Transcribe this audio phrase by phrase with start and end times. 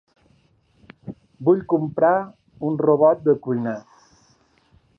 [1.49, 2.13] Vull comprar
[2.69, 3.75] un robot de cuina.